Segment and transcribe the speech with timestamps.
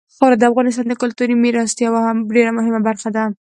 [0.15, 2.01] خاوره د افغانستان د کلتوري میراث یوه
[2.35, 3.23] ډېره مهمه برخه ده.